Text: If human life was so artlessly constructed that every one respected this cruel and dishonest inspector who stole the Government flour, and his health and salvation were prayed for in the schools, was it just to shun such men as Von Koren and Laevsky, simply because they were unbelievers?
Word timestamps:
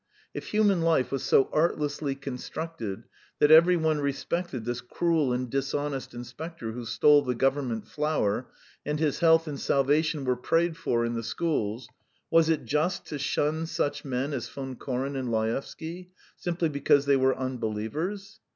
If 0.33 0.47
human 0.47 0.81
life 0.81 1.11
was 1.11 1.21
so 1.21 1.47
artlessly 1.53 2.15
constructed 2.15 3.03
that 3.37 3.51
every 3.51 3.77
one 3.77 3.99
respected 3.99 4.65
this 4.65 4.81
cruel 4.81 5.31
and 5.31 5.47
dishonest 5.47 6.15
inspector 6.15 6.71
who 6.71 6.85
stole 6.85 7.21
the 7.21 7.35
Government 7.35 7.87
flour, 7.87 8.47
and 8.83 8.99
his 8.99 9.19
health 9.19 9.47
and 9.47 9.59
salvation 9.59 10.25
were 10.25 10.35
prayed 10.35 10.75
for 10.75 11.05
in 11.05 11.13
the 11.13 11.21
schools, 11.21 11.87
was 12.31 12.49
it 12.49 12.65
just 12.65 13.05
to 13.09 13.19
shun 13.19 13.67
such 13.67 14.03
men 14.03 14.33
as 14.33 14.49
Von 14.49 14.75
Koren 14.75 15.15
and 15.15 15.31
Laevsky, 15.31 16.09
simply 16.35 16.67
because 16.69 17.05
they 17.05 17.15
were 17.15 17.37
unbelievers? 17.37 18.39